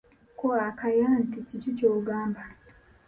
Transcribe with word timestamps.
Ko 0.39 0.47
Akaya 0.67 1.07
nti 1.23 1.39
kiki 1.47 1.69
kyogamba? 1.77 2.41